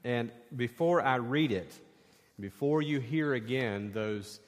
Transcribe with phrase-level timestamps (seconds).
[0.03, 1.79] and before I read it,
[2.41, 4.41] before you hear again those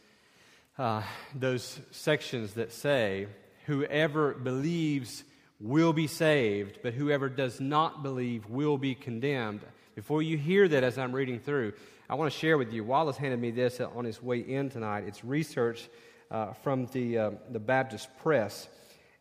[0.79, 1.03] uh,
[1.35, 3.29] those sections that say,
[3.67, 5.25] Whoever believes
[5.59, 9.61] will be saved, but whoever does not believe will be condemned.
[9.95, 11.73] Before you hear that as I'm reading through,
[12.11, 12.85] I want to share with you.
[12.85, 15.05] Wallace handed me this on his way in tonight.
[15.07, 15.89] It's research
[16.31, 18.68] uh, from the, uh, the Baptist Press.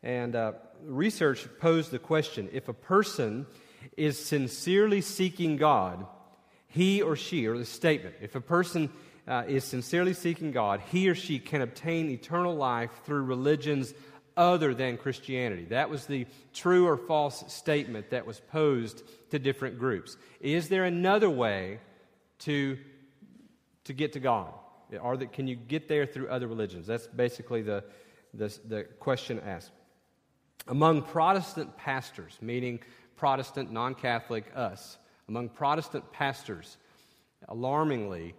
[0.01, 3.45] And uh, research posed the question if a person
[3.95, 6.05] is sincerely seeking God,
[6.67, 8.89] he or she, or the statement, if a person
[9.27, 13.93] uh, is sincerely seeking God, he or she can obtain eternal life through religions
[14.35, 15.65] other than Christianity.
[15.65, 20.17] That was the true or false statement that was posed to different groups.
[20.39, 21.79] Is there another way
[22.39, 22.77] to,
[23.85, 24.53] to get to God?
[25.01, 26.87] Are there, can you get there through other religions?
[26.87, 27.83] That's basically the,
[28.33, 29.71] the, the question asked.
[30.67, 32.79] Among Protestant pastors, meaning
[33.15, 36.77] Protestant, non Catholic, us, among Protestant pastors,
[37.47, 38.35] alarmingly,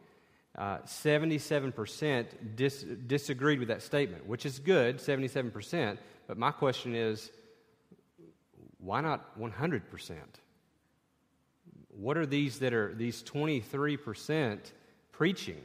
[0.56, 5.98] uh, 77% dis- disagreed with that statement, which is good, 77%.
[6.26, 7.30] But my question is
[8.78, 9.82] why not 100%?
[11.88, 14.58] What are these that are these 23%
[15.12, 15.64] preaching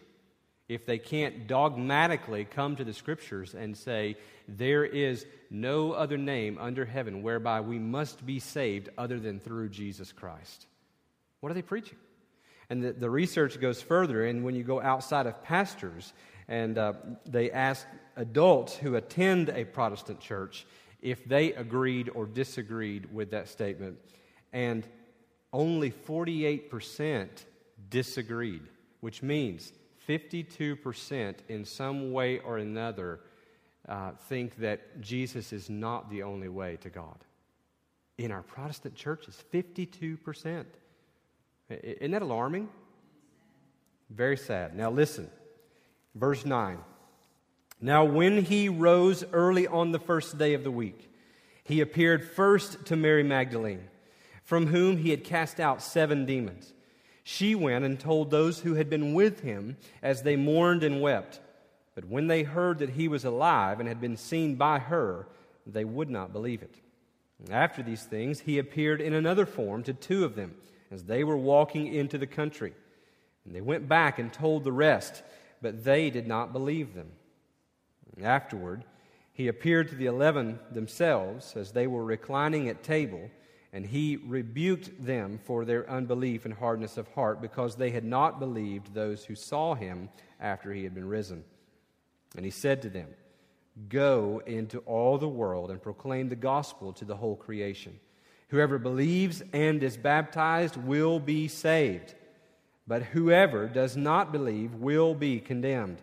[0.67, 4.15] if they can't dogmatically come to the scriptures and say,
[4.47, 9.69] there is no other name under heaven whereby we must be saved other than through
[9.69, 10.67] Jesus Christ?
[11.39, 11.97] What are they preaching?
[12.69, 16.13] And the, the research goes further, and when you go outside of pastors,
[16.47, 16.93] and uh,
[17.25, 20.65] they ask adults who attend a Protestant church
[21.01, 23.97] if they agreed or disagreed with that statement,
[24.51, 24.87] and
[25.53, 27.27] only 48%
[27.89, 28.63] disagreed,
[28.99, 29.71] which means
[30.07, 33.21] 52% in some way or another
[33.87, 37.17] uh, think that Jesus is not the only way to God.
[38.17, 40.65] In our Protestant churches, 52%.
[41.69, 42.69] Isn't that alarming?
[44.09, 44.75] Very sad.
[44.75, 45.29] Now listen,
[46.15, 46.79] verse 9.
[47.81, 51.09] Now, when he rose early on the first day of the week,
[51.63, 53.87] he appeared first to Mary Magdalene,
[54.43, 56.73] from whom he had cast out seven demons.
[57.23, 61.39] She went and told those who had been with him as they mourned and wept.
[61.95, 65.27] But when they heard that he was alive and had been seen by her,
[65.65, 66.75] they would not believe it.
[67.49, 70.55] After these things, he appeared in another form to two of them
[70.91, 72.73] as they were walking into the country.
[73.45, 75.23] And they went back and told the rest,
[75.61, 77.11] but they did not believe them.
[78.15, 78.83] And afterward,
[79.31, 83.29] he appeared to the eleven themselves as they were reclining at table,
[83.71, 88.39] and he rebuked them for their unbelief and hardness of heart, because they had not
[88.39, 91.43] believed those who saw him after he had been risen.
[92.35, 93.07] And he said to them,
[93.87, 97.99] Go into all the world and proclaim the gospel to the whole creation.
[98.49, 102.15] Whoever believes and is baptized will be saved,
[102.87, 106.01] but whoever does not believe will be condemned.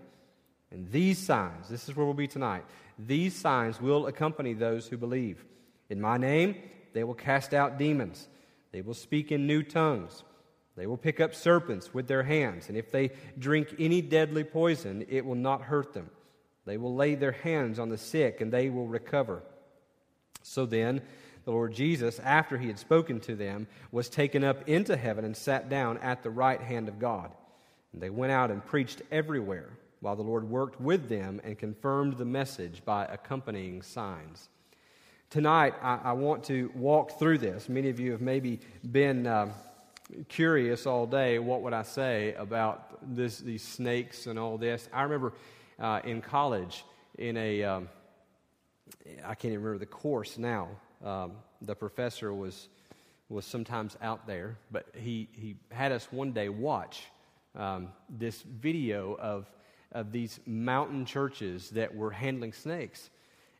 [0.70, 2.64] And these signs, this is where we'll be tonight,
[2.98, 5.44] these signs will accompany those who believe.
[5.90, 6.56] In my name,
[6.92, 8.28] they will cast out demons,
[8.72, 10.22] they will speak in new tongues.
[10.76, 15.06] They will pick up serpents with their hands, and if they drink any deadly poison,
[15.08, 16.10] it will not hurt them.
[16.66, 19.42] They will lay their hands on the sick, and they will recover.
[20.42, 21.00] So then,
[21.46, 25.36] the Lord Jesus, after he had spoken to them, was taken up into heaven and
[25.36, 27.30] sat down at the right hand of God.
[27.92, 29.70] And they went out and preached everywhere,
[30.00, 34.48] while the Lord worked with them and confirmed the message by accompanying signs.
[35.30, 37.68] Tonight, I, I want to walk through this.
[37.68, 38.58] Many of you have maybe
[38.90, 39.52] been uh,
[40.28, 44.88] curious all day what would I say about this, these snakes and all this.
[44.92, 45.32] I remember
[45.78, 46.84] uh, in college,
[47.18, 47.88] in a um,
[49.24, 50.68] I can't even remember the course now,
[51.04, 51.32] um,
[51.62, 52.68] the professor was,
[53.28, 57.04] was sometimes out there, but he, he had us one day watch
[57.54, 59.50] um, this video of,
[59.92, 63.10] of these mountain churches that were handling snakes.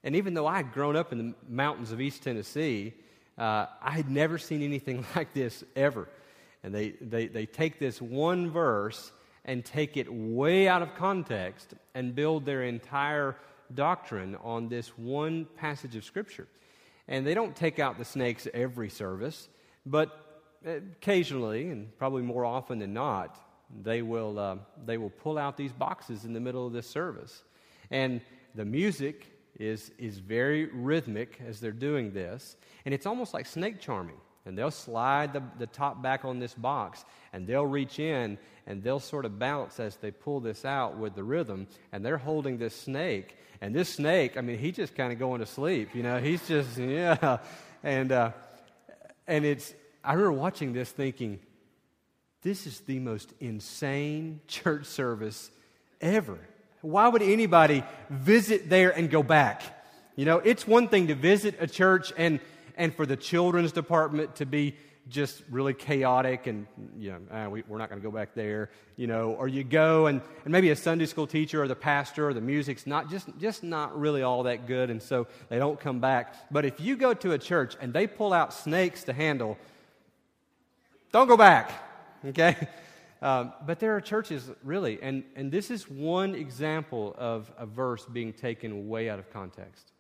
[0.05, 2.95] And even though I had grown up in the mountains of East Tennessee,
[3.39, 6.09] uh, I had never seen anything like this ever.
[6.63, 9.13] And they, they, they take this one verse
[9.45, 13.37] and take it way out of context and build their entire
[13.75, 16.47] doctrine on this one passage of Scripture.
[17.09, 19.49] And they don't take out the snakes every service,
[19.85, 20.27] but
[20.65, 23.39] occasionally, and probably more often than not,
[23.83, 27.43] they will, uh, they will pull out these boxes in the middle of this service.
[27.91, 28.21] And
[28.55, 29.27] the music
[29.59, 32.57] is, is very rhythmic as they're doing this.
[32.85, 34.17] And it's almost like snake charming.
[34.45, 38.81] And they'll slide the, the top back on this box and they'll reach in and
[38.81, 41.67] they'll sort of bounce as they pull this out with the rhythm.
[41.93, 43.37] And they're holding this snake.
[43.61, 45.95] And this snake, I mean, he's just kind of going to sleep.
[45.95, 47.39] You know, he's just, yeah.
[47.83, 48.33] And, uh,
[49.27, 49.75] and it's,
[50.05, 51.41] I remember watching this thinking,
[52.43, 55.51] this is the most insane church service
[56.01, 56.39] ever.
[56.81, 59.63] Why would anybody visit there and go back?
[60.15, 62.41] You know, it's one thing to visit a church and,
[62.77, 64.77] and for the children's department to be
[65.09, 66.67] just really chaotic and,
[66.99, 69.63] you know, ah, we, are not going to go back there, you know, or you
[69.63, 73.09] go and, and maybe a Sunday school teacher or the pastor or the music's not
[73.09, 76.35] just, just not really all that good and so they don't come back.
[76.51, 79.57] But if you go to a church and they pull out snakes to handle,
[81.13, 81.71] don't go back,
[82.27, 82.57] okay?
[83.23, 88.05] Um, but there are churches, really, and, and this is one example of a verse
[88.05, 89.93] being taken way out of context.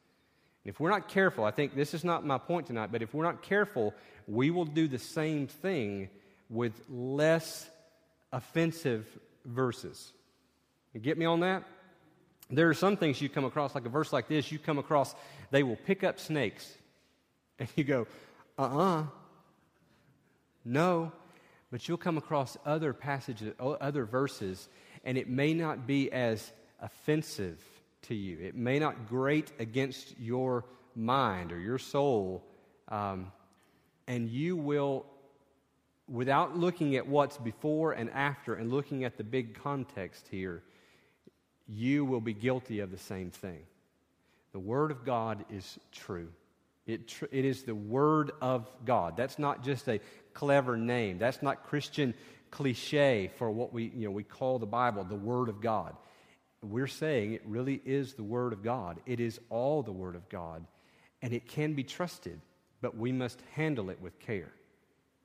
[0.67, 3.25] If we're not careful, I think this is not my point tonight, but if we're
[3.25, 3.95] not careful,
[4.27, 6.11] we will do the same thing
[6.51, 7.69] with less
[8.33, 9.07] offensive
[9.45, 10.13] verses.
[10.93, 11.65] You get me on that?
[12.51, 15.15] There are some things you come across, like a verse like this, you come across,
[15.51, 16.71] they will pick up snakes.
[17.59, 18.07] And you go,
[18.59, 19.01] uh uh-uh.
[19.01, 19.05] uh
[20.63, 21.13] No
[21.71, 24.69] but you'll come across other passages, other verses,
[25.05, 27.63] and it may not be as offensive
[28.09, 28.39] to you.
[28.41, 30.65] It may not grate against your
[30.95, 32.45] mind or your soul.
[32.89, 33.33] Um,
[34.07, 35.07] and you will,
[36.09, 40.63] without looking at what's before and after and looking at the big context here,
[41.69, 43.61] you will be guilty of the same thing.
[44.53, 46.29] The Word of God is true.
[46.87, 49.17] It, tr- it is the Word of God.
[49.17, 50.01] That's not just a
[50.33, 51.19] clever name.
[51.19, 52.15] That's not Christian
[52.53, 55.97] cliche for what we, you know, we call the Bible the Word of God.
[56.71, 59.01] We're saying it really is the Word of God.
[59.07, 60.65] It is all the Word of God,
[61.23, 62.41] and it can be trusted,
[62.81, 64.53] but we must handle it with care.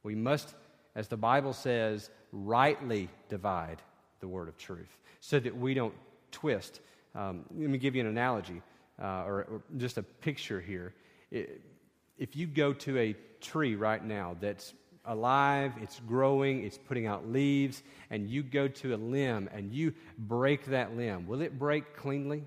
[0.03, 0.53] We must,
[0.95, 3.81] as the Bible says, rightly divide
[4.19, 5.93] the Word of truth so that we don't
[6.31, 6.79] twist.
[7.15, 8.61] Um, let me give you an analogy
[9.01, 10.93] uh, or, or just a picture here.
[11.31, 11.61] It,
[12.17, 14.73] if you go to a tree right now that's
[15.06, 19.94] alive, it's growing, it's putting out leaves, and you go to a limb and you
[20.18, 22.44] break that limb, will it break cleanly?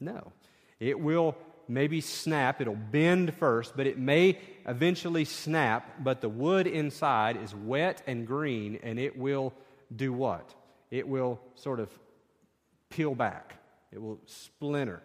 [0.00, 0.32] No.
[0.80, 1.36] It will
[1.68, 7.54] maybe snap, it'll bend first, but it may eventually snap, but the wood inside is
[7.54, 9.52] wet and green, and it will
[9.94, 10.54] do what?
[10.90, 11.90] It will sort of
[12.90, 13.54] peel back,
[13.92, 15.02] it will splinter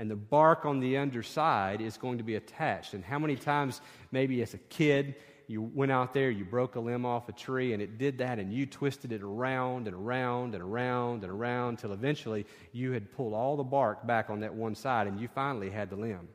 [0.00, 2.94] and the bark on the underside is going to be attached.
[2.94, 5.14] And how many times, maybe as a kid,
[5.50, 8.38] you went out there, you broke a limb off a tree, and it did that,
[8.38, 13.10] and you twisted it around and around and around and around till eventually you had
[13.10, 16.28] pulled all the bark back on that one side, and you finally had the limb.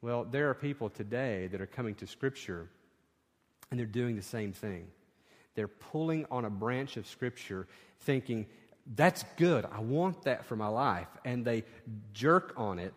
[0.00, 2.68] Well, there are people today that are coming to Scripture,
[3.72, 4.86] and they're doing the same thing.
[5.56, 7.66] They're pulling on a branch of Scripture,
[7.98, 8.46] thinking,
[8.94, 9.64] that's good.
[9.64, 11.08] I want that for my life.
[11.24, 11.64] And they
[12.12, 12.94] jerk on it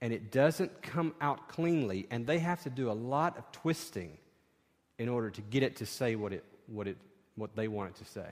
[0.00, 4.18] and it doesn't come out cleanly, and they have to do a lot of twisting
[4.98, 6.96] in order to get it to say what, it, what, it,
[7.36, 8.28] what they want it to say.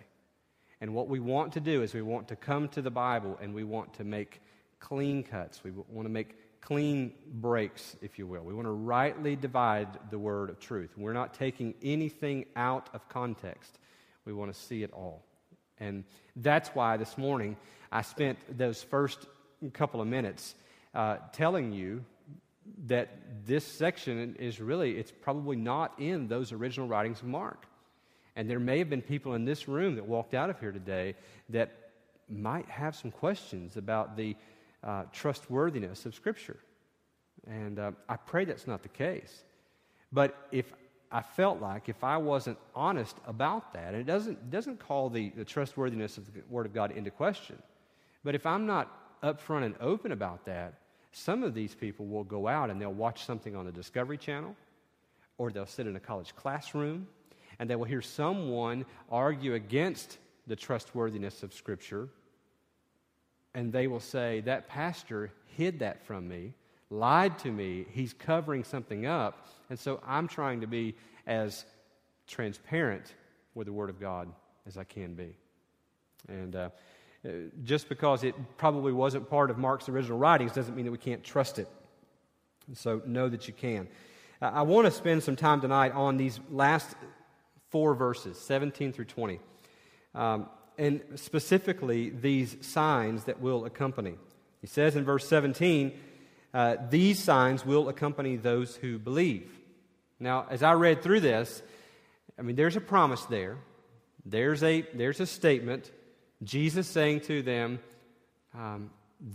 [0.80, 3.54] And what we want to do is we want to come to the Bible and
[3.54, 4.40] we want to make
[4.81, 5.62] clean cuts.
[5.62, 8.42] We want to make clean breaks, if you will.
[8.42, 10.90] We want to rightly divide the word of truth.
[10.96, 13.78] We're not taking anything out of context,
[14.24, 15.24] we want to see it all.
[15.78, 16.04] And
[16.36, 17.56] that's why this morning
[17.90, 19.26] I spent those first
[19.72, 20.54] couple of minutes
[20.94, 22.05] uh, telling you
[22.87, 23.08] that
[23.46, 27.67] this section is really, it's probably not in those original writings of Mark.
[28.37, 31.15] And there may have been people in this room that walked out of here today
[31.51, 31.70] that
[32.29, 34.37] might have some questions about the
[34.82, 36.58] uh, trustworthiness of Scripture.
[37.46, 39.44] And uh, I pray that's not the case.
[40.13, 40.72] But if
[41.11, 45.31] I felt like if I wasn't honest about that, and it doesn't, doesn't call the,
[45.31, 47.61] the trustworthiness of the Word of God into question,
[48.25, 50.75] but if I'm not upfront and open about that,
[51.12, 54.56] some of these people will go out and they'll watch something on the Discovery Channel,
[55.38, 57.06] or they'll sit in a college classroom,
[57.58, 62.08] and they will hear someone argue against the trustworthiness of Scripture,
[63.54, 66.54] and they will say, That pastor hid that from me
[66.92, 67.86] lied to me.
[67.90, 69.48] He's covering something up.
[69.70, 70.94] And so I'm trying to be
[71.26, 71.64] as
[72.26, 73.14] transparent
[73.54, 74.28] with the Word of God
[74.66, 75.34] as I can be.
[76.28, 76.69] And uh,
[77.62, 81.22] just because it probably wasn't part of Mark's original writings doesn't mean that we can't
[81.22, 81.69] trust it.
[82.74, 83.88] So know that you can.
[84.41, 86.96] Uh, I want to spend some time tonight on these last
[87.70, 89.41] four verses, 17 through 20.
[90.14, 90.48] Um,
[90.79, 94.14] and specifically, these signs that will accompany.
[94.60, 95.93] He says in verse 17,
[96.55, 99.50] uh, These signs will accompany those who believe.
[100.19, 101.62] Now, as I read through this,
[102.38, 103.58] I mean, there's a promise there.
[104.24, 105.91] There's a, there's a statement.
[106.43, 107.79] Jesus saying to them,
[108.55, 108.91] um,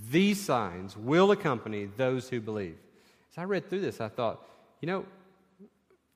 [0.09, 2.77] These signs will accompany those who believe.
[3.31, 4.41] As I read through this, I thought,
[4.81, 5.05] you know,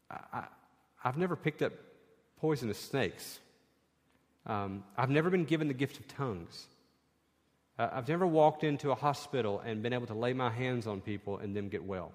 [0.09, 0.45] I,
[0.97, 1.73] have never picked up
[2.39, 3.39] poisonous snakes.
[4.45, 6.67] Um, I've never been given the gift of tongues.
[7.79, 11.01] Uh, I've never walked into a hospital and been able to lay my hands on
[11.01, 12.11] people and them get well.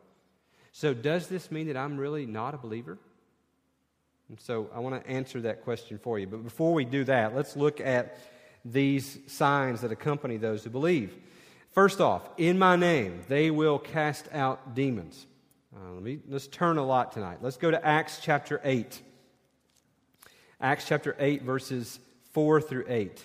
[0.73, 2.99] So, does this mean that I'm really not a believer?
[4.29, 6.27] And so, I want to answer that question for you.
[6.27, 8.19] But before we do that, let's look at
[8.73, 11.17] these signs that accompany those who believe.
[11.73, 15.27] First off, in my name, they will cast out demons.
[15.75, 17.39] Uh, let me, let's turn a lot tonight.
[17.43, 19.03] Let's go to Acts chapter 8.
[20.61, 22.01] Acts chapter 8, verses
[22.33, 23.23] 4 through 8.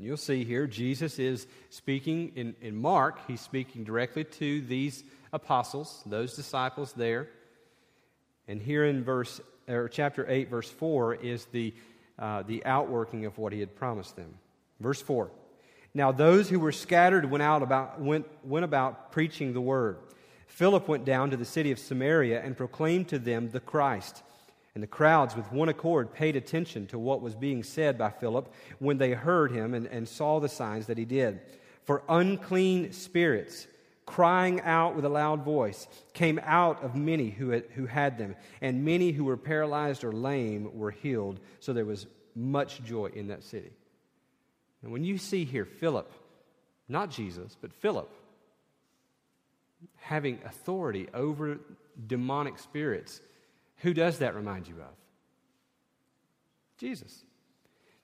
[0.00, 6.04] You'll see here, Jesus is speaking in, in Mark, he's speaking directly to these apostles,
[6.06, 7.28] those disciples there.
[8.48, 11.74] And here in verse, or chapter 8, verse 4, is the,
[12.18, 14.34] uh, the outworking of what he had promised them.
[14.80, 15.30] Verse 4.
[15.94, 19.98] Now those who were scattered went, out about, went, went about preaching the word.
[20.46, 24.22] Philip went down to the city of Samaria and proclaimed to them the Christ.
[24.74, 28.52] And the crowds, with one accord, paid attention to what was being said by Philip
[28.78, 31.40] when they heard him and, and saw the signs that he did.
[31.84, 33.66] For unclean spirits,
[34.08, 38.34] crying out with a loud voice, came out of many who had, who had them,
[38.62, 41.38] and many who were paralyzed or lame were healed.
[41.60, 43.70] So there was much joy in that city.
[44.82, 46.10] And when you see here Philip,
[46.88, 48.10] not Jesus, but Philip,
[49.96, 51.58] having authority over
[52.06, 53.20] demonic spirits,
[53.76, 54.96] who does that remind you of?
[56.78, 57.24] Jesus.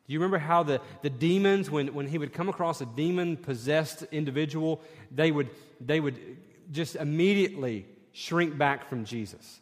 [0.07, 3.37] Do you remember how the, the demons, when, when he would come across a demon
[3.37, 5.49] possessed individual, they would,
[5.81, 6.19] they would
[6.71, 9.61] just immediately shrink back from Jesus?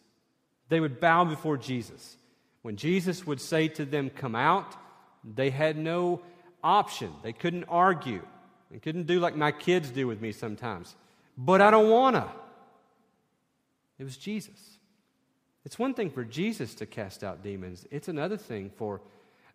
[0.69, 2.17] They would bow before Jesus.
[2.63, 4.75] When Jesus would say to them, Come out,
[5.23, 6.23] they had no
[6.63, 7.13] option.
[7.23, 8.23] They couldn't argue.
[8.71, 10.97] They couldn't do like my kids do with me sometimes.
[11.37, 12.29] But I don't want to.
[13.99, 14.79] It was Jesus.
[15.65, 19.01] It's one thing for Jesus to cast out demons, it's another thing for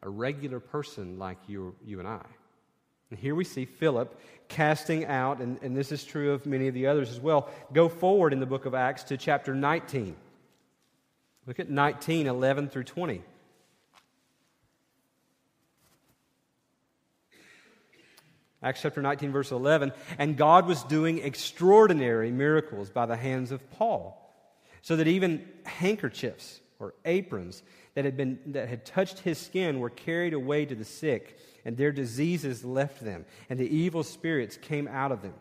[0.04, 2.26] a regular person like you, you and I.
[3.10, 6.74] And here we see Philip casting out, and, and this is true of many of
[6.74, 7.50] the others as well.
[7.72, 10.16] Go forward in the book of Acts to chapter 19.
[11.46, 13.22] Look at 19, 11 through 20.
[18.62, 19.94] Acts chapter 19, verse 11.
[20.18, 24.22] And God was doing extraordinary miracles by the hands of Paul,
[24.82, 27.64] so that even handkerchiefs or aprons
[27.96, 31.76] that had, been, that had touched his skin were carried away to the sick, and
[31.76, 35.34] their diseases left them, and the evil spirits came out of them.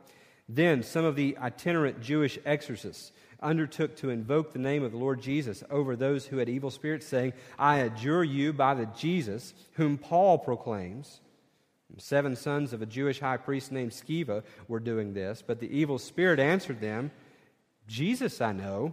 [0.49, 3.13] Then some of the itinerant Jewish exorcists
[3.43, 7.07] undertook to invoke the name of the Lord Jesus over those who had evil spirits,
[7.07, 11.21] saying, I adjure you by the Jesus whom Paul proclaims.
[11.99, 15.99] Seven sons of a Jewish high priest named Sceva were doing this, but the evil
[15.99, 17.11] spirit answered them,
[17.87, 18.93] Jesus I know,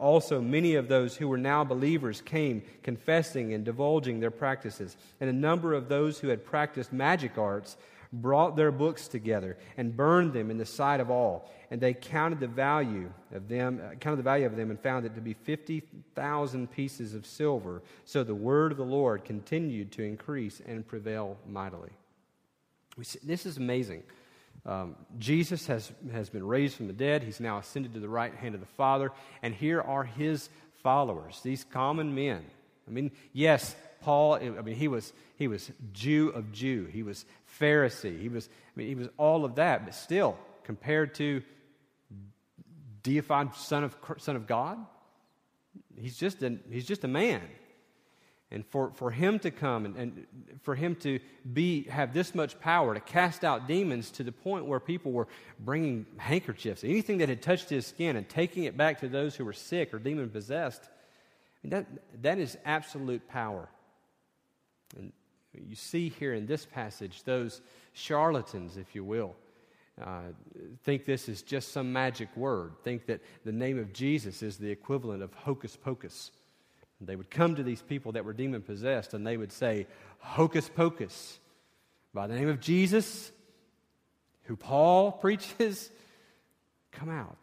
[0.00, 4.96] Also, many of those who were now believers came, confessing and divulging their practices.
[5.20, 7.76] And a number of those who had practiced magic arts
[8.12, 11.50] brought their books together and burned them in the sight of all.
[11.70, 15.04] And they counted the value of them, uh, counted the value of them, and found
[15.04, 15.82] it to be fifty
[16.14, 17.82] thousand pieces of silver.
[18.04, 21.90] So the word of the Lord continued to increase and prevail mightily.
[23.02, 24.04] See, this is amazing.
[24.66, 27.22] Um, Jesus has, has been raised from the dead.
[27.22, 29.12] He's now ascended to the right hand of the Father.
[29.42, 30.50] And here are his
[30.82, 32.44] followers, these common men.
[32.88, 36.86] I mean, yes, Paul, I mean, he was, he was Jew of Jew.
[36.86, 37.24] He was
[37.60, 38.20] Pharisee.
[38.20, 39.84] He was, I mean, he was all of that.
[39.84, 41.42] But still, compared to
[43.02, 44.78] deified son of, son of God,
[45.96, 47.42] he's just, a, he's just a man.
[48.52, 50.26] And for, for him to come and, and
[50.62, 51.18] for him to
[51.52, 55.26] be, have this much power to cast out demons to the point where people were
[55.58, 59.44] bringing handkerchiefs, anything that had touched his skin, and taking it back to those who
[59.44, 60.88] were sick or demon possessed,
[61.64, 61.86] that,
[62.22, 63.68] that is absolute power.
[64.96, 65.12] And
[65.52, 67.60] you see here in this passage those
[67.94, 69.34] charlatans, if you will,
[70.00, 70.20] uh,
[70.84, 74.70] think this is just some magic word, think that the name of Jesus is the
[74.70, 76.30] equivalent of hocus pocus.
[77.00, 79.86] They would come to these people that were demon possessed and they would say,
[80.18, 81.38] Hocus pocus,
[82.14, 83.30] by the name of Jesus,
[84.44, 85.90] who Paul preaches,
[86.92, 87.38] come out.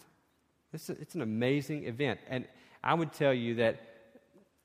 [0.74, 2.20] It's, a, it's an amazing event.
[2.28, 2.46] And
[2.84, 3.80] I would tell you that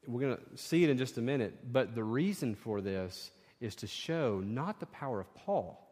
[0.06, 3.30] we're going to see it in just a minute, but the reason for this
[3.60, 5.86] is to show not the power of Paul,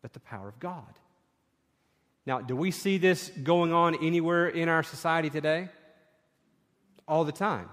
[0.00, 0.94] but the power of God.
[2.24, 5.68] Now, do we see this going on anywhere in our society today?
[7.08, 7.68] All the time.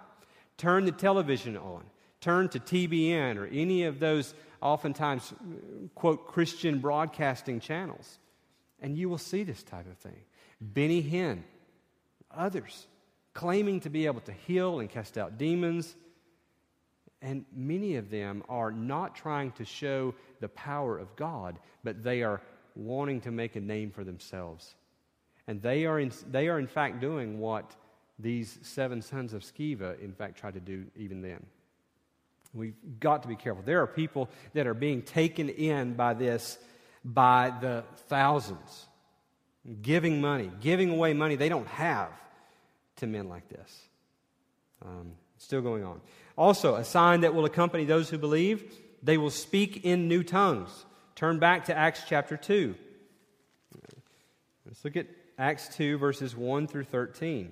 [0.57, 1.83] Turn the television on,
[2.21, 5.33] turn to TBN or any of those oftentimes,
[5.95, 8.19] quote, Christian broadcasting channels,
[8.81, 10.21] and you will see this type of thing.
[10.61, 11.43] Benny Hinn,
[12.31, 12.87] others
[13.33, 15.95] claiming to be able to heal and cast out demons.
[17.21, 22.21] And many of them are not trying to show the power of God, but they
[22.21, 22.41] are
[22.75, 24.75] wanting to make a name for themselves.
[25.47, 27.75] And they are in, they are in fact doing what
[28.19, 31.45] these seven sons of Sceva, in fact, tried to do even then.
[32.53, 33.63] We've got to be careful.
[33.65, 36.59] There are people that are being taken in by this
[37.03, 38.85] by the thousands,
[39.81, 42.11] giving money, giving away money they don't have
[42.97, 43.81] to men like this.
[44.85, 45.99] Um, still going on.
[46.37, 50.85] Also, a sign that will accompany those who believe they will speak in new tongues.
[51.15, 52.75] Turn back to Acts chapter 2.
[54.65, 57.51] Let's look at Acts 2, verses 1 through 13.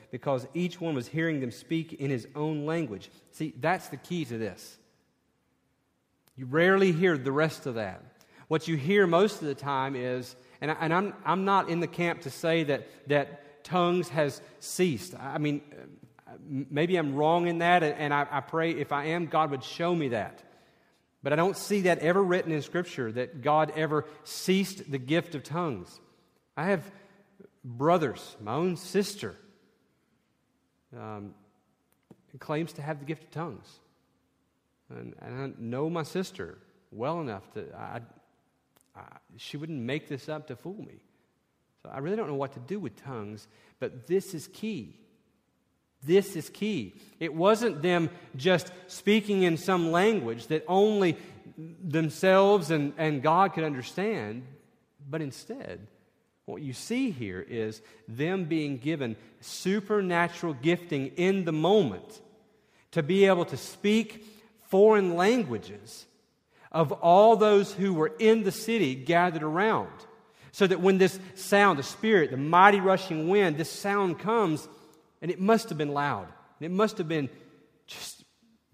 [0.11, 3.09] because each one was hearing them speak in his own language.
[3.31, 4.77] See, that's the key to this.
[6.35, 8.03] You rarely hear the rest of that.
[8.47, 11.87] What you hear most of the time is, and, I, am I'm not in the
[11.87, 15.15] camp to say that, that tongues has ceased.
[15.17, 15.61] I mean,
[16.27, 19.63] uh, maybe I'm wrong in that, and I, I pray if I am, God would
[19.63, 20.43] show me that.
[21.23, 25.35] But I don't see that ever written in Scripture that God ever ceased the gift
[25.35, 25.99] of tongues.
[26.57, 26.83] I have
[27.63, 29.35] brothers, my own sister,
[30.97, 31.33] um,
[32.39, 33.67] claims to have the gift of tongues.
[34.89, 36.57] And, and I know my sister
[36.91, 38.01] well enough to, I,
[38.95, 39.01] I,
[39.37, 41.01] she wouldn't make this up to fool me.
[41.83, 43.47] So I really don't know what to do with tongues,
[43.79, 44.97] but this is key.
[46.03, 46.95] This is key.
[47.19, 51.17] It wasn't them just speaking in some language that only
[51.57, 54.45] themselves and, and God could understand,
[55.09, 55.87] but instead,
[56.45, 62.21] what you see here is them being given supernatural gifting in the moment
[62.91, 64.25] to be able to speak
[64.67, 66.05] foreign languages
[66.71, 69.91] of all those who were in the city gathered around.
[70.53, 74.67] So that when this sound, the Spirit, the mighty rushing wind, this sound comes,
[75.21, 76.27] and it must have been loud.
[76.59, 77.29] And it must have been
[77.87, 78.25] just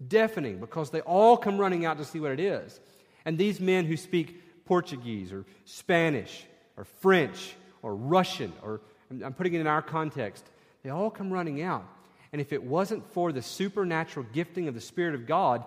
[0.04, 2.80] deafening because they all come running out to see what it is.
[3.24, 6.46] And these men who speak Portuguese or Spanish
[6.78, 10.48] or French or Russian, or I'm putting it in our context,
[10.82, 11.86] they all come running out.
[12.32, 15.64] And if it wasn't for the supernatural gifting of the Spirit of God,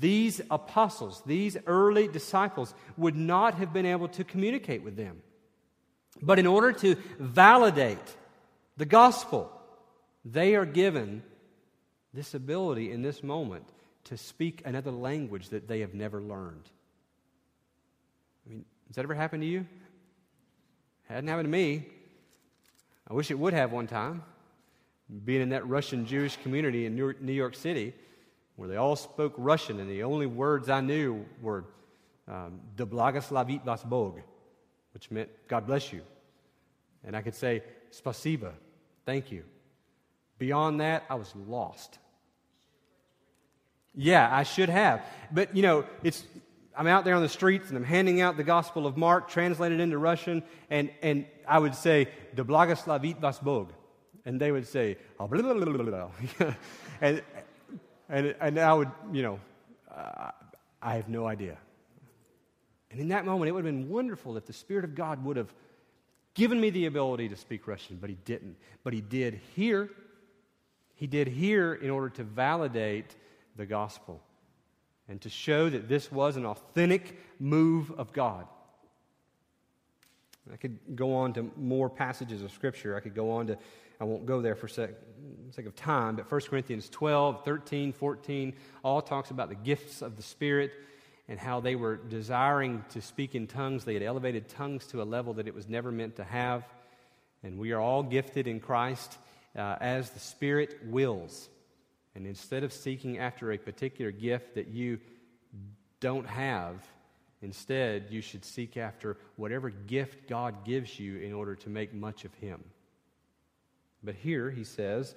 [0.00, 5.22] these apostles, these early disciples, would not have been able to communicate with them.
[6.20, 7.98] But in order to validate
[8.76, 9.52] the gospel,
[10.24, 11.22] they are given
[12.12, 13.68] this ability in this moment
[14.04, 16.68] to speak another language that they have never learned.
[18.46, 19.66] I mean, has that ever happened to you?
[21.10, 21.86] Hadn't happened to me.
[23.08, 24.22] I wish it would have one time.
[25.24, 27.94] Being in that Russian Jewish community in New York City,
[28.54, 31.64] where they all spoke Russian, and the only words I knew were
[32.28, 34.20] um, "De blagoslavit vas Bog,"
[34.94, 36.02] which meant "God bless you,"
[37.02, 38.52] and I could say "Spasiba,"
[39.04, 39.42] thank you.
[40.38, 41.98] Beyond that, I was lost.
[43.96, 46.24] Yeah, I should have, but you know, it's
[46.80, 49.80] I'm out there on the streets and I'm handing out the Gospel of Mark translated
[49.80, 53.74] into Russian, and, and I would say, De blagoslavit vas Bog.
[54.24, 56.10] And they would say, oh, blah, blah, blah,
[57.02, 57.22] and,
[58.08, 59.40] and, and I would, you know,
[59.94, 60.30] uh,
[60.80, 61.58] I have no idea.
[62.90, 65.36] And in that moment, it would have been wonderful if the Spirit of God would
[65.36, 65.52] have
[66.32, 68.56] given me the ability to speak Russian, but he didn't.
[68.84, 69.90] But he did here.
[70.94, 73.14] He did here in order to validate
[73.54, 74.22] the gospel
[75.10, 78.46] and to show that this was an authentic move of God.
[80.52, 82.96] I could go on to more passages of Scripture.
[82.96, 83.58] I could go on to,
[84.00, 84.90] I won't go there for sake,
[85.50, 90.16] sake of time, but 1 Corinthians 12, 13, 14 all talks about the gifts of
[90.16, 90.72] the Spirit
[91.28, 93.84] and how they were desiring to speak in tongues.
[93.84, 96.64] They had elevated tongues to a level that it was never meant to have.
[97.42, 99.18] And we are all gifted in Christ
[99.56, 101.48] uh, as the Spirit wills.
[102.20, 104.98] And instead of seeking after a particular gift that you
[106.00, 106.86] don't have,
[107.40, 112.26] instead you should seek after whatever gift God gives you in order to make much
[112.26, 112.62] of Him.
[114.04, 115.14] But here he says,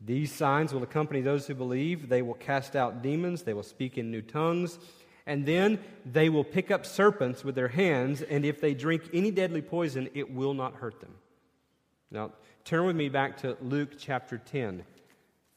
[0.00, 2.08] These signs will accompany those who believe.
[2.08, 4.80] They will cast out demons, they will speak in new tongues
[5.26, 9.30] and then they will pick up serpents with their hands, and if they drink any
[9.30, 11.14] deadly poison, it will not hurt them.
[12.10, 12.32] Now,
[12.64, 14.82] turn with me back to Luke chapter 10.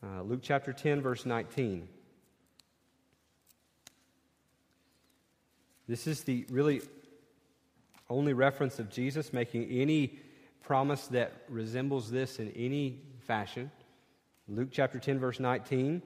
[0.06, 1.88] Uh, Luke chapter 10, verse 19.
[5.88, 6.82] This is the really
[8.10, 10.20] only reference of Jesus making any
[10.62, 13.72] promise that resembles this in any fashion.
[14.50, 16.02] Luke chapter 10, verse 19.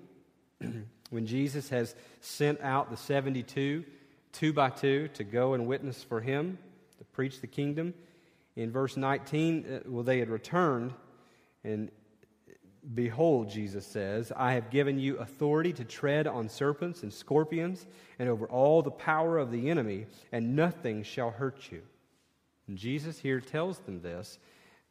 [1.10, 3.84] when Jesus has sent out the 72,
[4.32, 6.60] two by two, to go and witness for him,
[7.00, 7.96] to preach the kingdom.
[8.56, 10.94] In verse 19, uh, well, they had returned,
[11.64, 11.90] and
[12.94, 17.86] behold, Jesus says, I have given you authority to tread on serpents and scorpions
[18.20, 21.82] and over all the power of the enemy, and nothing shall hurt you.
[22.68, 24.40] And Jesus here tells them this,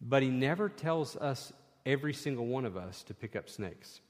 [0.00, 1.52] but he never tells us,
[1.86, 4.00] every single one of us, to pick up snakes.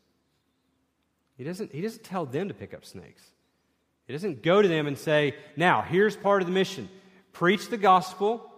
[1.37, 3.22] He doesn't, he doesn't tell them to pick up snakes.
[4.07, 6.88] He doesn't go to them and say, Now, here's part of the mission
[7.33, 8.51] preach the gospel,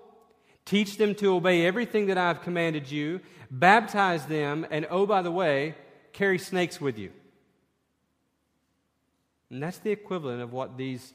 [0.68, 5.30] teach them to obey everything that I've commanded you, baptize them, and oh, by the
[5.30, 5.74] way,
[6.12, 7.10] carry snakes with you.
[9.50, 11.14] And that's the equivalent of what these,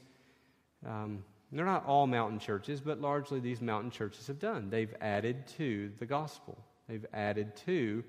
[0.84, 4.70] um, they're not all mountain churches, but largely these mountain churches have done.
[4.70, 8.02] They've added to the gospel, they've added to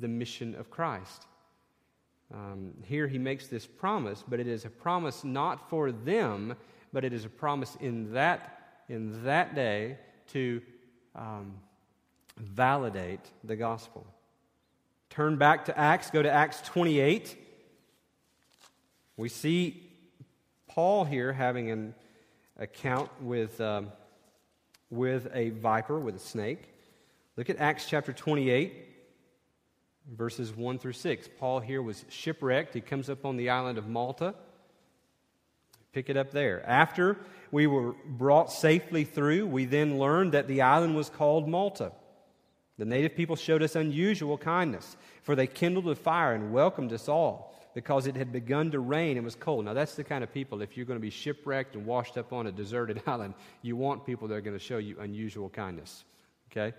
[0.00, 1.26] the mission of Christ.
[2.32, 6.54] Um, here he makes this promise, but it is a promise not for them,
[6.92, 9.96] but it is a promise in that, in that day
[10.28, 10.60] to
[11.20, 11.54] um,
[12.36, 14.04] validate the gospel.
[15.10, 17.36] Turn back to Acts, go to Acts 28.
[19.16, 19.88] We see
[20.66, 21.94] Paul here having an
[22.58, 23.92] account with, um,
[24.90, 26.62] with a viper, with a snake.
[27.36, 28.88] Look at Acts chapter 28
[30.10, 31.28] verses 1 through 6.
[31.38, 32.74] Paul here was shipwrecked.
[32.74, 34.34] He comes up on the island of Malta.
[35.92, 36.64] Pick it up there.
[36.66, 37.16] After
[37.50, 41.92] we were brought safely through, we then learned that the island was called Malta.
[42.78, 47.08] The native people showed us unusual kindness, for they kindled a fire and welcomed us
[47.08, 49.64] all because it had begun to rain and was cold.
[49.64, 52.32] Now, that's the kind of people, if you're going to be shipwrecked and washed up
[52.32, 56.04] on a deserted island, you want people that are going to show you unusual kindness.
[56.50, 56.74] Okay?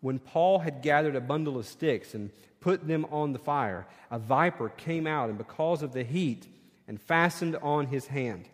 [0.00, 4.18] When Paul had gathered a bundle of sticks and put them on the fire, a
[4.18, 6.48] viper came out, and because of the heat,
[6.88, 8.48] and fastened on his hand.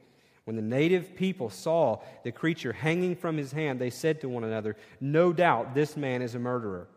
[0.45, 4.45] When the native people saw the creature hanging from his hand, they said to one
[4.45, 6.89] another, No doubt this man is a murderer.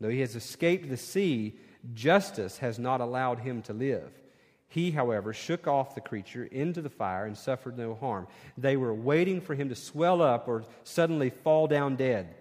[0.00, 1.54] Though he has escaped the sea,
[1.94, 4.10] justice has not allowed him to live.
[4.68, 8.26] He, however, shook off the creature into the fire and suffered no harm.
[8.58, 12.34] They were waiting for him to swell up or suddenly fall down dead.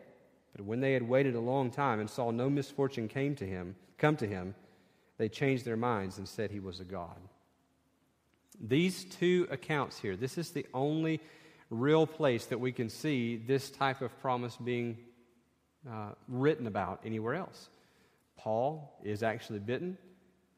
[0.56, 3.76] But when they had waited a long time and saw no misfortune came to him,
[3.98, 4.56] come to him,
[5.18, 7.18] they changed their minds and said he was a god.
[8.60, 11.22] These two accounts here, this is the only
[11.70, 14.98] real place that we can see this type of promise being
[15.90, 17.70] uh, written about anywhere else.
[18.38, 19.98] Paul is actually bitten,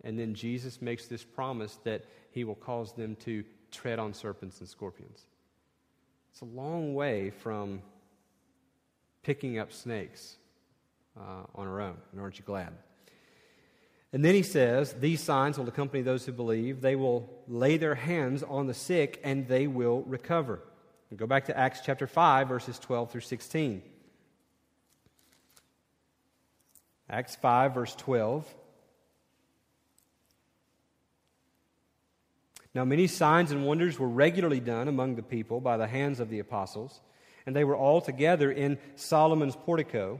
[0.03, 4.59] and then Jesus makes this promise that he will cause them to tread on serpents
[4.59, 5.25] and scorpions.
[6.31, 7.81] It's a long way from
[9.23, 10.37] picking up snakes
[11.17, 11.97] uh, on our own.
[12.11, 12.73] And aren't you glad?
[14.13, 16.81] And then he says, These signs will accompany those who believe.
[16.81, 20.61] They will lay their hands on the sick and they will recover.
[21.09, 23.81] And go back to Acts chapter 5, verses 12 through 16.
[27.09, 28.55] Acts 5, verse 12.
[32.73, 36.29] Now, many signs and wonders were regularly done among the people by the hands of
[36.29, 36.99] the apostles
[37.45, 40.19] and they were all together in Solomon's portico.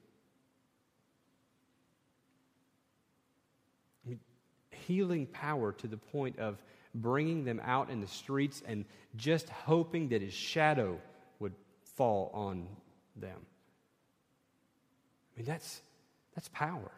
[4.91, 6.61] Healing power to the point of
[6.93, 8.83] bringing them out in the streets and
[9.15, 10.99] just hoping that his shadow
[11.39, 11.53] would
[11.95, 12.67] fall on
[13.15, 13.37] them.
[15.33, 15.79] I mean, that's,
[16.35, 16.91] that's power.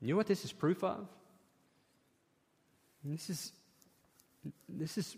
[0.00, 1.08] You know what this is proof of?
[3.04, 3.50] This is,
[4.68, 5.16] this is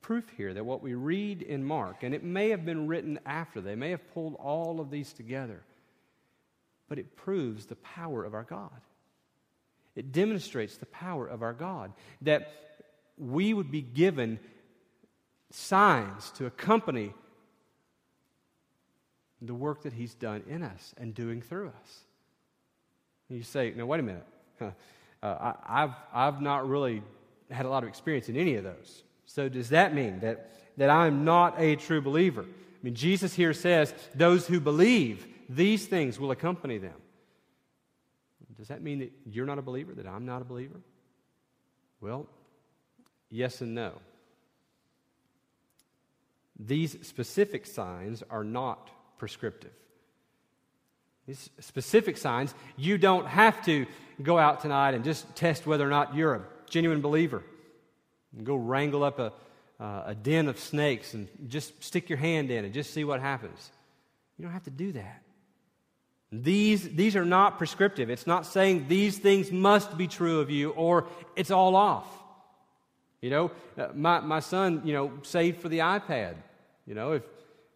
[0.00, 3.60] proof here that what we read in Mark, and it may have been written after,
[3.60, 5.62] they may have pulled all of these together,
[6.88, 8.80] but it proves the power of our God.
[9.94, 11.92] It demonstrates the power of our God.
[12.22, 12.52] That
[13.18, 14.38] we would be given
[15.50, 17.12] signs to accompany
[19.40, 22.00] the work that He's done in us and doing through us.
[23.28, 24.26] And you say, now, wait a minute.
[25.22, 27.00] Uh, I, have I've not really
[27.48, 29.04] had a lot of experience in any of those.
[29.26, 32.42] So, does that mean that, that I'm not a true believer?
[32.42, 36.96] I mean, Jesus here says, those who believe, these things will accompany them.
[38.62, 40.78] Does that mean that you're not a believer, that I'm not a believer?
[42.00, 42.28] Well,
[43.28, 43.94] yes and no.
[46.60, 49.72] These specific signs are not prescriptive.
[51.26, 53.84] These specific signs, you don't have to
[54.22, 57.42] go out tonight and just test whether or not you're a genuine believer.
[58.36, 59.32] And go wrangle up a,
[59.80, 63.20] uh, a den of snakes and just stick your hand in and just see what
[63.20, 63.72] happens.
[64.38, 65.22] You don't have to do that.
[66.32, 68.08] These, these are not prescriptive.
[68.08, 72.08] It's not saying these things must be true of you or it's all off.
[73.20, 76.36] You know, uh, my, my son, you know, saved for the iPad.
[76.86, 77.22] You know, if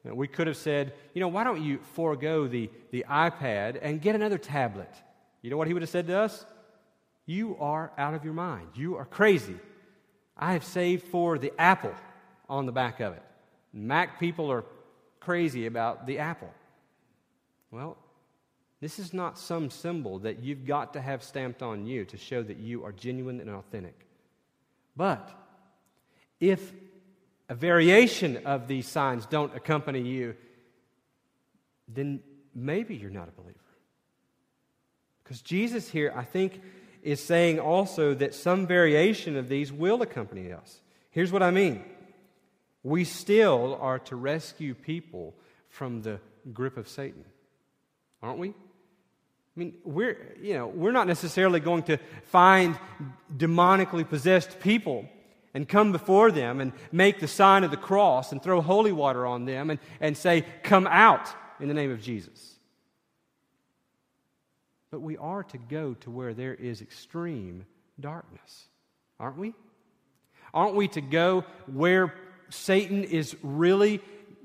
[0.03, 3.79] you know, we could have said, you know, why don't you forego the, the iPad
[3.83, 4.92] and get another tablet?
[5.42, 6.47] You know what he would have said to us?
[7.27, 8.69] You are out of your mind.
[8.75, 9.57] You are crazy.
[10.37, 11.95] I have saved for the Apple
[12.49, 13.23] on the back of it.
[13.73, 14.64] Mac people are
[15.21, 16.53] crazy about the Apple.
[17.71, 17.99] Well,
[18.81, 22.43] this is not some symbol that you've got to have stamped on you to show
[22.43, 24.07] that you are genuine and authentic.
[24.97, 25.31] But
[26.41, 26.73] if
[27.49, 30.35] a variation of these signs don't accompany you,
[31.89, 32.21] then
[32.55, 33.59] maybe you're not a believer.
[35.23, 36.61] Because Jesus here, I think,
[37.03, 40.81] is saying also that some variation of these will accompany us.
[41.11, 41.85] Here's what I mean
[42.83, 45.35] we still are to rescue people
[45.69, 46.21] from the
[46.53, 47.25] grip of Satan,
[48.23, 48.55] aren't we?
[49.57, 52.79] I mean, we're, you know, we're not necessarily going to find
[53.35, 55.09] demonically possessed people
[55.55, 59.27] and come before them and make the sign of the cross and throw holy water
[59.27, 62.57] on them and, and say, Come out in the name of Jesus.
[64.90, 67.64] But we are to go to where there is extreme
[67.99, 68.66] darkness,
[69.19, 69.55] aren't we?
[70.53, 72.14] Aren't we to go where
[72.51, 74.03] Satan is really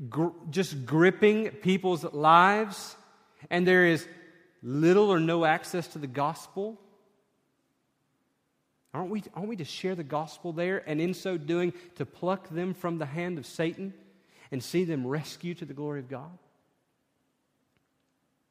[0.09, 2.95] gr- just gripping people's lives
[3.49, 4.07] and there is
[4.61, 6.79] little or no access to the gospel?
[8.93, 12.49] Aren't we, aren't we to share the gospel there and in so doing to pluck
[12.49, 13.93] them from the hand of Satan
[14.51, 16.37] and see them rescued to the glory of God?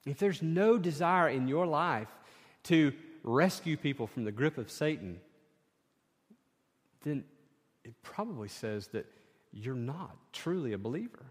[0.06, 2.08] If there's no desire in your life
[2.64, 2.92] to
[3.22, 5.20] rescue people from the grip of Satan,
[7.04, 7.24] then
[7.84, 9.06] it probably says that
[9.52, 11.26] you're not truly a believer.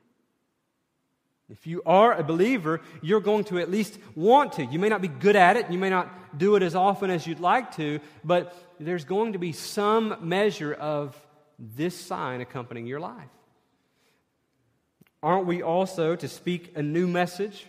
[1.49, 4.65] If you are a believer, you're going to at least want to.
[4.65, 7.25] You may not be good at it, you may not do it as often as
[7.25, 11.19] you'd like to, but there's going to be some measure of
[11.57, 13.29] this sign accompanying your life.
[15.21, 17.65] Aren't we also to speak a new message,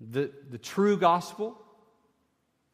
[0.00, 1.60] the, the true gospel?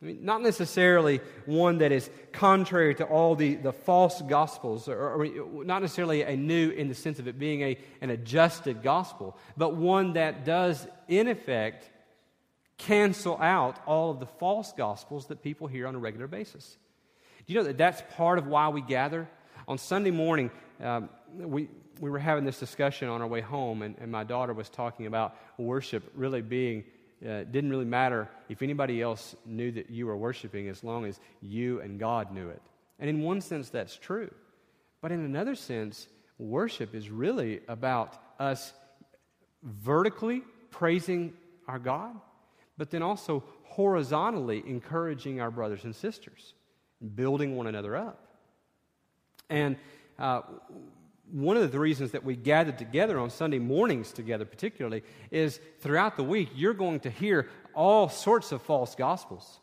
[0.07, 4.97] I mean, not necessarily one that is contrary to all the, the false gospels, or,
[4.97, 9.37] or, not necessarily a new in the sense of it being a, an adjusted gospel,
[9.57, 11.91] but one that does, in effect,
[12.79, 16.77] cancel out all of the false gospels that people hear on a regular basis.
[17.45, 19.29] Do you know that that's part of why we gather?
[19.67, 23.97] On Sunday morning, um, we, we were having this discussion on our way home, and,
[23.99, 26.85] and my daughter was talking about worship really being
[27.25, 31.07] uh, it didn't really matter if anybody else knew that you were worshiping as long
[31.07, 32.61] as you and God knew it.
[32.99, 34.33] And in one sense, that's true.
[35.01, 38.73] But in another sense, worship is really about us
[39.63, 41.33] vertically praising
[41.67, 42.15] our God,
[42.77, 46.55] but then also horizontally encouraging our brothers and sisters,
[47.15, 48.27] building one another up.
[49.49, 49.77] And
[50.19, 50.43] uh,
[51.33, 56.17] one of the reasons that we gathered together on Sunday mornings together, particularly, is throughout
[56.17, 59.61] the week, you're going to hear all sorts of false gospels.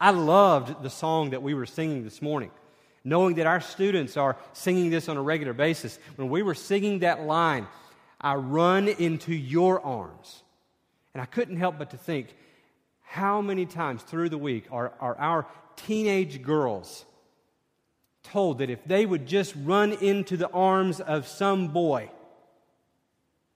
[0.00, 2.50] I loved the song that we were singing this morning,
[3.04, 5.98] knowing that our students are singing this on a regular basis.
[6.16, 7.66] When we were singing that line,
[8.20, 10.42] I run into your arms.
[11.14, 12.34] And I couldn't help but to think,
[13.02, 17.04] how many times through the week are, are our teenage girls
[18.24, 22.10] told that if they would just run into the arms of some boy,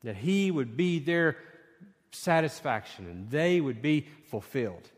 [0.04, 1.36] that he would be their
[2.12, 4.88] satisfaction and they would be fulfilled.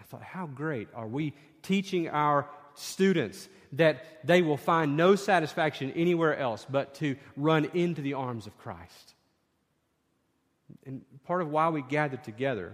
[0.00, 5.92] I thought, how great are we teaching our students that they will find no satisfaction
[5.96, 9.14] anywhere else but to run into the arms of Christ?
[10.86, 12.72] And part of why we gather together,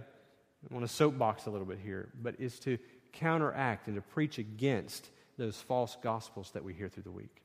[0.69, 2.77] I want to soapbox a little bit here, but is to
[3.13, 7.41] counteract and to preach against those false gospels that we hear through the week.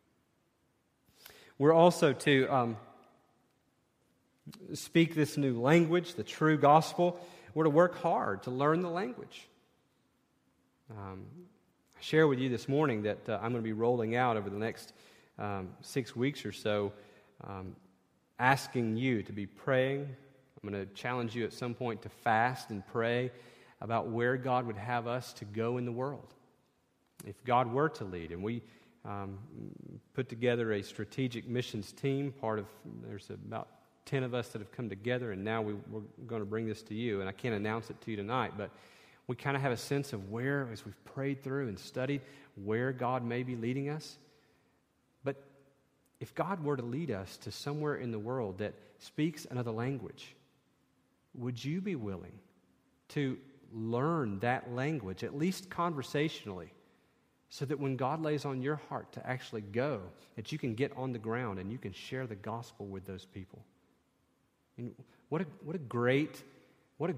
[1.58, 2.76] We're also to um,
[4.74, 7.18] speak this new language, the true gospel.
[7.54, 9.48] We're to work hard to learn the language.
[10.90, 11.22] Um,
[11.96, 14.50] I share with you this morning that uh, I'm going to be rolling out over
[14.50, 14.92] the next
[15.38, 16.92] um, six weeks or so,
[17.44, 17.76] um,
[18.40, 20.00] asking you to be praying.
[20.00, 23.30] I'm going to challenge you at some point to fast and pray
[23.80, 26.34] about where God would have us to go in the world.
[27.26, 28.62] If God were to lead, and we
[29.04, 29.38] um,
[30.14, 32.66] put together a strategic missions team, part of,
[33.06, 33.68] there's about
[34.06, 36.82] 10 of us that have come together, and now we, are going to bring this
[36.82, 37.20] to you.
[37.20, 38.70] And I can't announce it to you tonight, but
[39.26, 42.20] we kind of have a sense of where, as we've prayed through and studied,
[42.62, 44.18] where God may be leading us.
[45.24, 45.42] But
[46.20, 50.34] if God were to lead us to somewhere in the world that speaks another language,
[51.34, 52.32] would you be willing
[53.08, 53.38] to
[53.72, 56.70] learn that language, at least conversationally,
[57.54, 60.00] so that when God lays on your heart to actually go,
[60.34, 63.26] that you can get on the ground and you can share the gospel with those
[63.26, 63.62] people?
[64.76, 64.92] And
[65.28, 66.42] what a, what a great,
[66.98, 67.14] what a,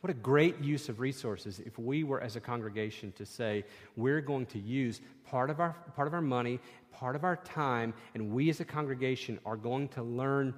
[0.00, 3.64] what a great use of resources if we were as a congregation to say
[3.96, 6.60] we're going to use part of our part of our money,
[6.92, 10.54] part of our time, and we as a congregation are going to learn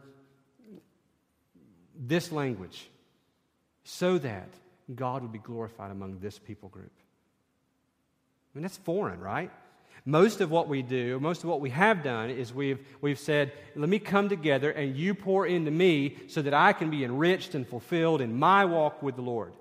[1.98, 2.90] this language
[3.84, 4.50] so that
[4.94, 6.92] God would be glorified among this people group.
[8.58, 9.52] Mean, that's foreign, right?
[10.04, 13.52] Most of what we do, most of what we have done, is we've, we've said,
[13.76, 17.54] let me come together and you pour into me so that I can be enriched
[17.54, 19.52] and fulfilled in my walk with the Lord.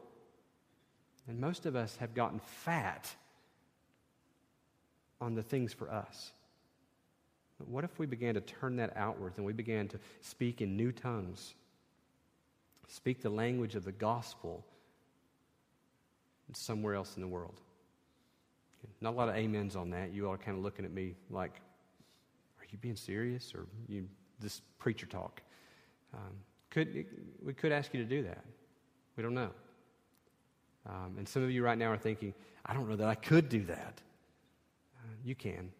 [1.27, 3.07] And most of us have gotten fat
[5.21, 6.31] on the things for us.
[7.59, 10.75] But what if we began to turn that outwards and we began to speak in
[10.75, 11.53] new tongues,
[12.87, 14.65] speak the language of the gospel
[16.53, 17.61] somewhere else in the world?
[19.01, 20.13] Not a lot of amens on that.
[20.13, 21.61] You all are kind of looking at me like,
[22.59, 24.07] are you being serious or you
[24.39, 25.41] this preacher talk?
[26.13, 26.33] Um,
[26.69, 27.05] could,
[27.43, 28.43] we could ask you to do that.
[29.15, 29.49] We don't know.
[30.85, 32.33] Um, and some of you right now are thinking,
[32.65, 34.01] I don't know that I could do that.
[34.97, 35.71] Uh, you can.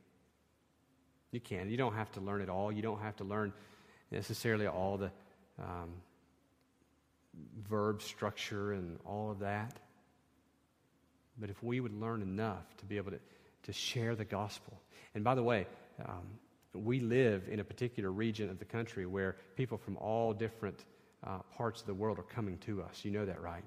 [1.32, 1.70] You can.
[1.70, 2.72] You don't have to learn it all.
[2.72, 3.54] You don't have to learn
[4.12, 5.12] necessarily all the
[5.60, 5.90] um,
[7.70, 9.80] verb structure and all of that.
[11.38, 13.19] But if we would learn enough to be able to,
[13.63, 14.80] to share the gospel.
[15.13, 15.67] And by the way,
[16.04, 16.26] um,
[16.73, 20.86] we live in a particular region of the country where people from all different
[21.26, 23.04] uh, parts of the world are coming to us.
[23.04, 23.63] You know that, right?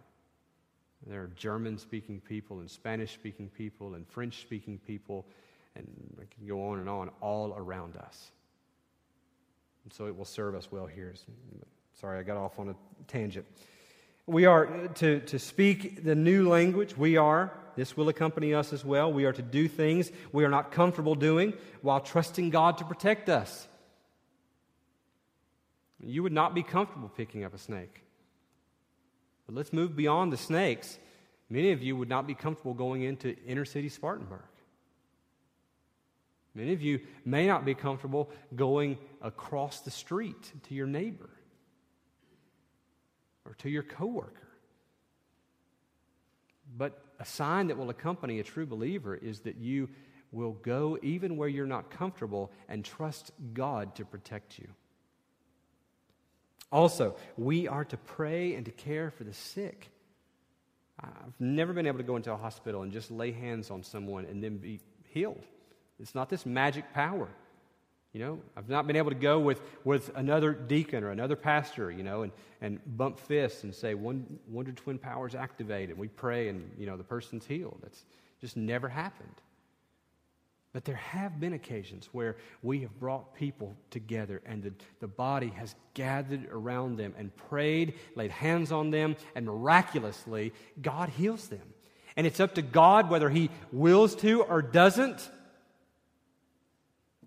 [1.06, 5.26] There are German speaking people, and Spanish speaking people, and French speaking people,
[5.74, 5.86] and
[6.20, 8.30] I can go on and on, all around us.
[9.84, 11.14] And so it will serve us well here.
[12.00, 12.74] Sorry, I got off on a
[13.08, 13.46] tangent.
[14.30, 16.96] We are uh, to, to speak the new language.
[16.96, 19.12] We are, this will accompany us as well.
[19.12, 23.28] We are to do things we are not comfortable doing while trusting God to protect
[23.28, 23.66] us.
[26.00, 28.02] You would not be comfortable picking up a snake.
[29.46, 31.00] But let's move beyond the snakes.
[31.48, 34.38] Many of you would not be comfortable going into inner city Spartanburg.
[36.54, 41.30] Many of you may not be comfortable going across the street to your neighbor
[43.44, 44.48] or to your coworker.
[46.76, 49.88] But a sign that will accompany a true believer is that you
[50.32, 54.68] will go even where you're not comfortable and trust God to protect you.
[56.72, 59.90] Also, we are to pray and to care for the sick.
[61.00, 64.24] I've never been able to go into a hospital and just lay hands on someone
[64.26, 65.42] and then be healed.
[65.98, 67.28] It's not this magic power.
[68.12, 71.92] You know, I've not been able to go with, with another deacon or another pastor,
[71.92, 75.96] you know, and, and bump fists and say, One, Wonder Twin Powers activated.
[75.96, 77.78] We pray and, you know, the person's healed.
[77.82, 78.04] That's
[78.40, 79.40] just never happened.
[80.72, 85.48] But there have been occasions where we have brought people together and the, the body
[85.56, 91.74] has gathered around them and prayed, laid hands on them, and miraculously, God heals them.
[92.16, 95.30] And it's up to God whether He wills to or doesn't.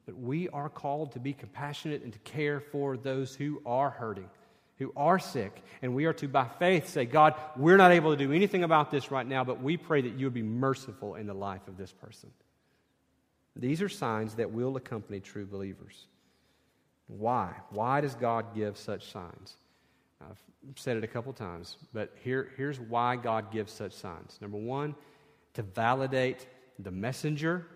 [0.05, 4.29] But we are called to be compassionate and to care for those who are hurting,
[4.77, 5.63] who are sick.
[5.81, 8.91] And we are to, by faith, say, God, we're not able to do anything about
[8.91, 11.77] this right now, but we pray that you would be merciful in the life of
[11.77, 12.31] this person.
[13.55, 16.07] These are signs that will accompany true believers.
[17.07, 17.53] Why?
[17.69, 19.55] Why does God give such signs?
[20.21, 20.41] I've
[20.75, 24.37] said it a couple times, but here, here's why God gives such signs.
[24.41, 24.95] Number one,
[25.53, 26.47] to validate
[26.79, 27.67] the messenger.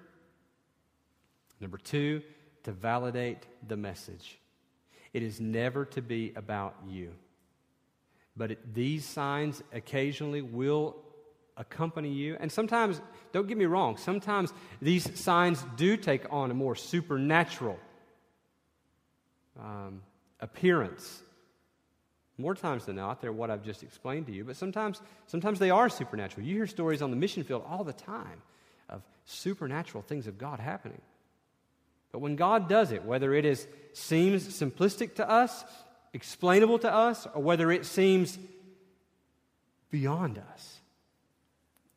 [1.59, 2.21] Number two,
[2.63, 4.39] to validate the message.
[5.13, 7.13] It is never to be about you.
[8.35, 10.95] But it, these signs occasionally will
[11.55, 12.37] accompany you.
[12.39, 13.01] And sometimes,
[13.31, 17.79] don't get me wrong, sometimes these signs do take on a more supernatural
[19.59, 20.01] um,
[20.39, 21.23] appearance.
[22.37, 25.71] More times than not, they're what I've just explained to you, but sometimes, sometimes they
[25.71, 26.45] are supernatural.
[26.45, 28.43] You hear stories on the mission field all the time
[28.89, 31.01] of supernatural things of God happening.
[32.11, 35.63] But when God does it, whether it is, seems simplistic to us,
[36.13, 38.37] explainable to us, or whether it seems
[39.89, 40.79] beyond us,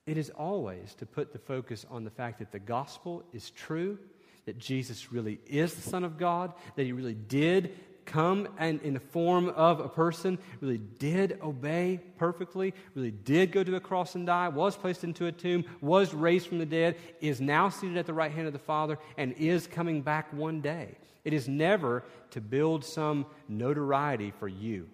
[0.07, 3.99] it is always to put the focus on the fact that the gospel is true,
[4.47, 7.77] that Jesus really is the Son of God, that he really did
[8.11, 13.63] come and in the form of a person, really did obey perfectly, really did go
[13.63, 16.97] to a cross and die, was placed into a tomb, was raised from the dead,
[17.21, 20.61] is now seated at the right hand of the Father, and is coming back one
[20.61, 20.97] day.
[21.25, 24.89] It is never to build some notoriety for you.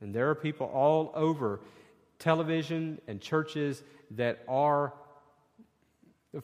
[0.00, 1.60] And there are people all over
[2.18, 4.94] television and churches that are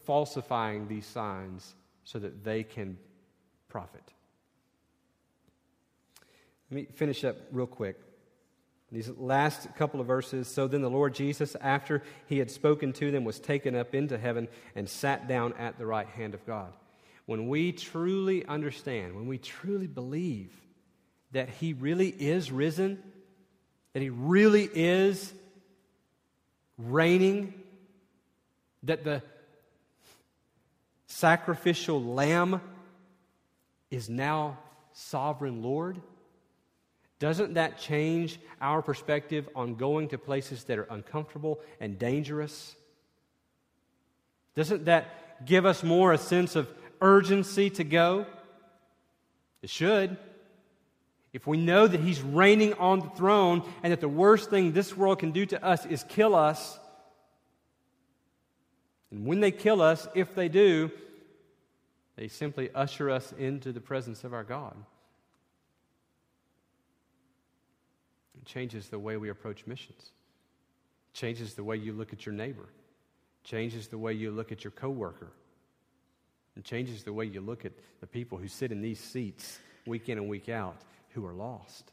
[0.05, 1.75] falsifying these signs
[2.05, 2.99] so that they can
[3.69, 4.13] profit.
[6.71, 7.99] Let me finish up real quick.
[8.91, 10.49] These last couple of verses.
[10.49, 14.17] So then the Lord Jesus, after he had spoken to them, was taken up into
[14.17, 16.73] heaven and sat down at the right hand of God.
[17.27, 20.51] When we truly understand, when we truly believe
[21.33, 23.03] that he really is risen,
[23.93, 25.33] that he really is
[26.79, 27.53] reigning,
[28.85, 29.23] that the
[31.07, 32.63] sacrificial lamb
[33.91, 34.57] is now
[34.93, 36.01] sovereign Lord
[37.19, 42.77] doesn't that change our perspective on going to places that are uncomfortable and dangerous?
[44.55, 46.69] Doesn't that give us more a sense of
[47.01, 48.27] urgency to go?
[49.63, 50.17] It should.
[51.33, 54.97] If we know that He's reigning on the throne and that the worst thing this
[54.97, 56.79] world can do to us is kill us,
[59.11, 60.91] and when they kill us, if they do,
[62.17, 64.77] they simply usher us into the presence of our God.
[68.49, 70.11] Changes the way we approach missions.
[71.13, 72.67] Changes the way you look at your neighbor.
[73.45, 75.29] Changes the way you look at your coworker.
[76.57, 80.09] It changes the way you look at the people who sit in these seats week
[80.09, 80.77] in and week out
[81.11, 81.93] who are lost.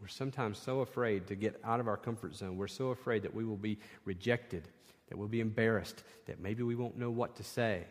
[0.00, 2.58] We're sometimes so afraid to get out of our comfort zone.
[2.58, 4.68] We're so afraid that we will be rejected,
[5.08, 7.84] that we'll be embarrassed, that maybe we won't know what to say.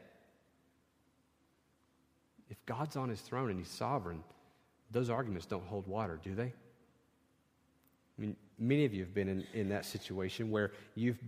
[2.49, 4.23] If God's on his throne and he's sovereign,
[4.93, 6.53] those arguments don't hold water, do they?
[8.17, 11.19] I mean, many of you have been in, in that situation where you've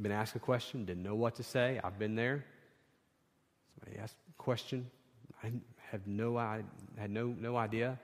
[0.00, 1.80] been asked a question, didn't know what to say.
[1.82, 2.44] I've been there.
[3.74, 4.88] Somebody asked a question,
[5.42, 5.50] I
[5.90, 6.62] had no, I
[6.96, 7.98] had no, no idea.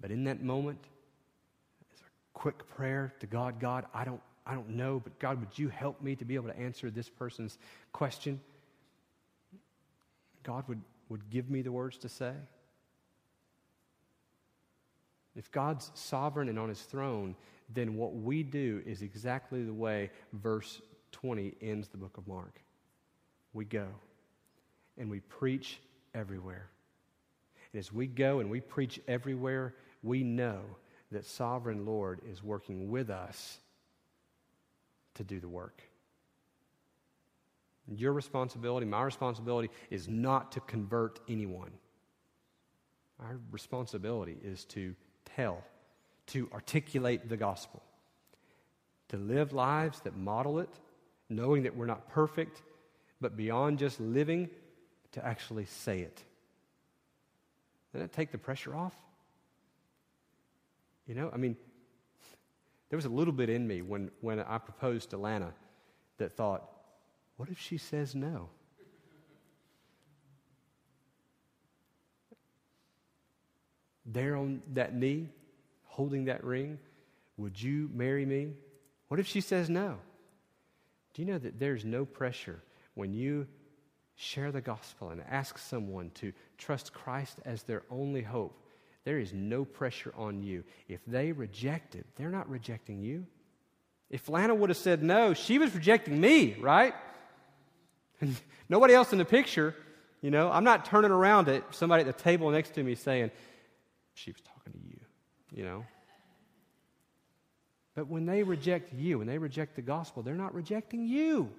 [0.00, 0.78] But in that moment,
[1.92, 5.56] it's a quick prayer to God God, I don't, I don't know, but God, would
[5.58, 7.58] you help me to be able to answer this person's
[7.92, 8.40] question?
[10.42, 12.32] God would, would give me the words to say.
[15.36, 17.36] If God's sovereign and on his throne,
[17.72, 20.80] then what we do is exactly the way verse
[21.12, 22.60] 20 ends the book of Mark.
[23.52, 23.86] We go
[24.98, 25.80] and we preach
[26.14, 26.68] everywhere.
[27.72, 30.60] And as we go and we preach everywhere, we know
[31.12, 33.58] that sovereign Lord is working with us
[35.14, 35.82] to do the work.
[37.88, 41.72] Your responsibility, my responsibility, is not to convert anyone.
[43.18, 44.94] Our responsibility is to
[45.40, 45.62] tell,
[46.26, 47.82] to articulate the gospel,
[49.08, 50.68] to live lives that model it,
[51.28, 52.62] knowing that we're not perfect,
[53.20, 54.48] but beyond just living,
[55.12, 56.22] to actually say it.
[57.92, 58.94] Doesn't take the pressure off?
[61.06, 61.56] You know, I mean,
[62.88, 65.52] there was a little bit in me when, when I proposed to Lana
[66.18, 66.70] that thought,
[67.36, 68.50] what if she says no?
[74.12, 75.28] There on that knee,
[75.84, 76.78] holding that ring?
[77.36, 78.54] Would you marry me?
[79.08, 79.98] What if she says no?
[81.14, 82.60] Do you know that there's no pressure
[82.94, 83.46] when you
[84.16, 88.56] share the gospel and ask someone to trust Christ as their only hope?
[89.04, 90.64] There is no pressure on you.
[90.88, 93.26] If they reject it, they're not rejecting you.
[94.10, 96.94] If Lana would have said no, she was rejecting me, right?
[98.68, 99.74] Nobody else in the picture,
[100.20, 103.30] you know, I'm not turning around at somebody at the table next to me saying,
[104.14, 105.00] she was talking to you,
[105.52, 105.84] you know.
[107.94, 111.50] But when they reject you, when they reject the gospel, they're not rejecting you,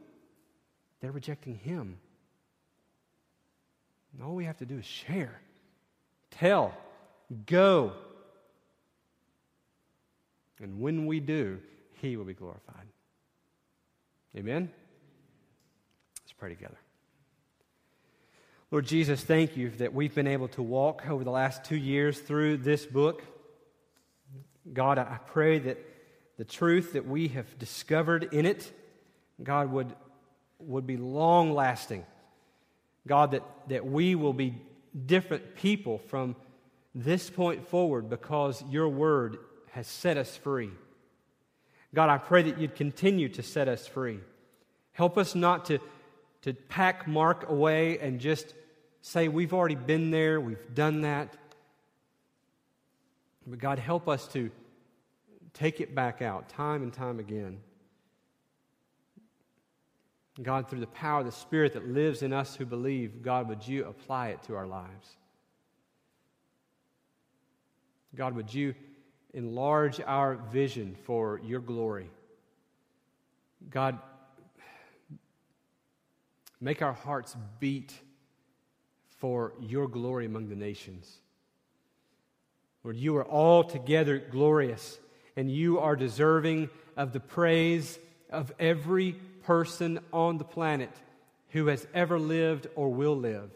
[1.02, 1.97] they're rejecting Him.
[4.14, 5.39] And all we have to do is share,
[6.32, 6.74] tell,
[7.45, 7.93] go.
[10.62, 11.60] And when we do,
[12.02, 12.88] He will be glorified.
[14.36, 14.72] Amen?
[16.24, 16.78] Let's pray together.
[18.72, 22.17] Lord Jesus, thank you that we've been able to walk over the last two years
[22.17, 23.22] through this book.
[24.72, 25.78] God, I pray that
[26.38, 28.72] the truth that we have discovered in it,
[29.43, 29.93] God, would,
[30.59, 32.05] would be long lasting.
[33.05, 34.55] God, that, that we will be
[35.05, 36.38] different people from
[36.95, 39.38] this point forward because your word
[39.72, 40.72] has set us free.
[41.93, 44.22] God, I pray that you'd continue to set us free.
[44.93, 45.80] Help us not to,
[46.43, 48.53] to pack Mark away and just
[49.02, 51.36] say, we've already been there, we've done that.
[53.47, 54.52] But God, help us to
[55.54, 57.60] take it back out time and time again.
[60.41, 63.68] God, through the power of the Spirit that lives in us who believe, God, would
[63.68, 65.10] you apply it to our lives?
[68.16, 68.74] God, would you
[69.34, 72.10] enlarge our vision for your glory?
[73.70, 73.99] God,
[76.60, 77.93] make our hearts beat
[79.22, 81.19] for your glory among the nations.
[82.84, 84.97] Lord, you are altogether glorious,
[85.36, 87.99] and you are deserving of the praise
[88.32, 89.13] of every
[89.43, 90.89] person on the planet
[91.49, 93.51] who has ever lived or will live.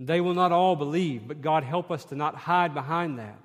[0.00, 3.38] They will not all believe, but God, help us to not hide behind that.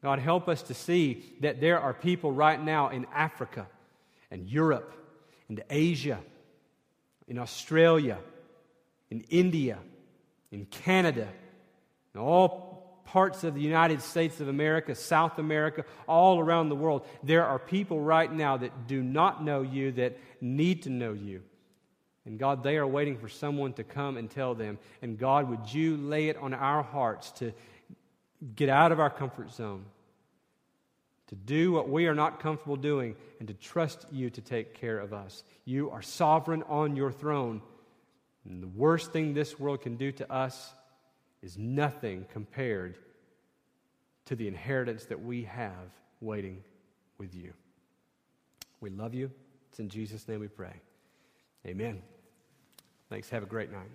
[0.00, 3.66] God, help us to see that there are people right now in Africa
[4.30, 4.94] and Europe
[5.48, 6.20] and Asia,
[7.26, 8.18] in Australia,
[9.10, 9.78] in India,
[10.50, 11.28] in Canada,
[12.14, 17.06] in all parts of the United States of America, South America, all around the world.
[17.22, 21.42] There are people right now that do not know you that need to know you.
[22.24, 24.78] And God, they are waiting for someone to come and tell them.
[25.00, 27.52] And God, would you lay it on our hearts to
[28.54, 29.84] get out of our comfort zone,
[31.28, 34.98] to do what we are not comfortable doing, and to trust you to take care
[34.98, 35.44] of us.
[35.64, 37.62] You are sovereign on your throne.
[38.48, 40.72] And the worst thing this world can do to us
[41.42, 42.96] is nothing compared
[44.26, 45.90] to the inheritance that we have
[46.20, 46.62] waiting
[47.18, 47.52] with you.
[48.80, 49.30] We love you.
[49.70, 50.74] It's in Jesus' name we pray.
[51.66, 52.02] Amen.
[53.08, 53.30] Thanks.
[53.30, 53.88] Have a great night.